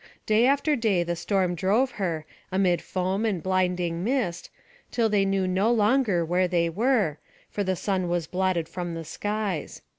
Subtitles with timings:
[0.25, 4.49] Day after day the storm drove her, amid foam and blinding mist,
[4.89, 7.19] till they knew no longer where they were,
[7.51, 9.83] for the sun was blotted from the skies.